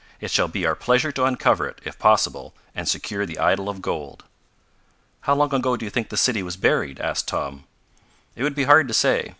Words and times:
It 0.19 0.31
shall 0.31 0.47
be 0.47 0.65
our 0.65 0.73
pleasure 0.73 1.11
to 1.11 1.25
uncover 1.25 1.67
it, 1.67 1.79
if 1.83 1.99
possible, 1.99 2.55
and 2.73 2.89
secure 2.89 3.23
the 3.23 3.37
idol 3.37 3.69
of 3.69 3.83
gold." 3.83 4.23
"How 5.19 5.35
long 5.35 5.53
ago 5.53 5.77
do 5.77 5.85
you 5.85 5.91
think 5.91 6.09
the 6.09 6.17
city 6.17 6.41
was 6.41 6.57
buried?" 6.57 6.99
asked 6.99 7.27
Tom. 7.27 7.65
"It 8.35 8.41
would 8.41 8.55
be 8.55 8.63
hard 8.63 8.87
to 8.87 8.95
say. 8.95 9.29